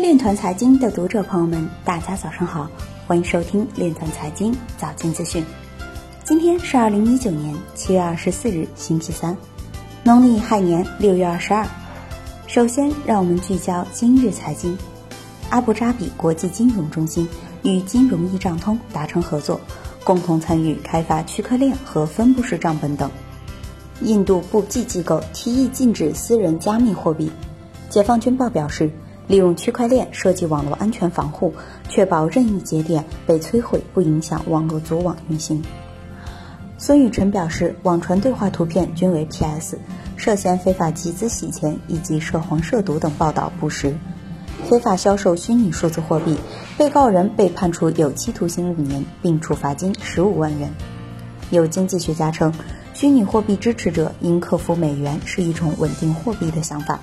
[0.00, 2.70] 链团财经的读者朋友们，大家早上好，
[3.06, 5.44] 欢迎收听链团财经早间资讯。
[6.24, 9.36] 今天是二零一九年七月二十四日，星期三，
[10.04, 11.66] 农历亥年六月二十二。
[12.46, 14.78] 首先，让我们聚焦今日财经。
[15.50, 17.28] 阿布扎比国际金融中心
[17.64, 19.60] 与金融易账通达成合作，
[20.04, 23.10] 共同参与开发区块链和分布式账本等。
[24.02, 27.32] 印度部际机构提议禁止私人加密货币。
[27.90, 28.90] 解放军报表示，
[29.28, 31.54] 利用区块链设计网络安全防护，
[31.88, 35.62] 确保任意节点被摧毁不影响网络组网运行。
[36.78, 39.78] 孙雨晨表示，网传对话图片均为 PS，
[40.16, 43.94] 涉嫌非法集资洗钱以及涉黄涉毒等报道不实。
[44.64, 46.36] 非法销售虚拟数字货币，
[46.76, 50.72] 被告人被判处有期徒刑五年，并处罚金十五万元。
[51.50, 52.52] 有经济学家称，
[52.94, 56.98] 虚拟货币支持者应克服美元是一种稳定货币的想法。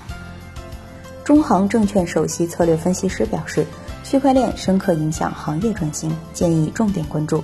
[1.26, 3.66] 中航证券首席策略分析师表示，
[4.04, 7.42] 区块链深刻影响行业转型，建议重点关注。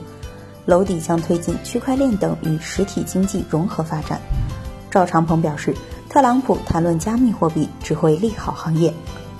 [0.67, 4.20] 楼底将推进区块链等与实体经济融合发展。
[4.89, 5.75] 赵长鹏表示，
[6.09, 8.95] 特朗普谈论加密货币只会利好行业。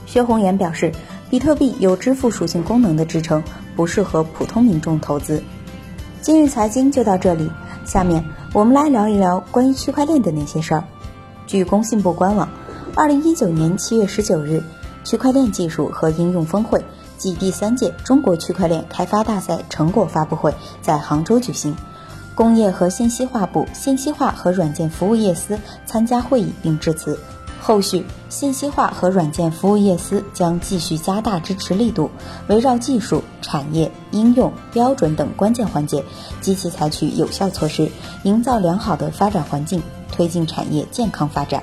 [0.07, 0.91] 薛红岩表示，
[1.31, 3.41] 比特币有支付属性功能的支撑，
[3.77, 5.41] 不适合普通民众投资。
[6.21, 7.49] 今日财经就到这里，
[7.85, 10.83] 下面我们来聊一聊关于区块链的那些事儿。
[11.47, 12.49] 据工信部官网。
[12.95, 14.63] 二零一九年七月十九日，
[15.03, 16.85] 区块链技术和应用峰会
[17.17, 21.75] 暨第三届中国区块链开发大赛成果发布会在杭州举行。
[22.35, 27.19] 工业和信息化部信息化和软件服务业司参加会议并致辞。
[27.63, 32.11] 后续，信息化和软件服务业司将继续加大支持力度，
[32.49, 36.05] 围绕技术、产业、应用、标准等关键环节，
[36.43, 37.91] 积极采取有效措施，
[38.25, 41.63] 营造良好的发展环境，推进产业健康发展。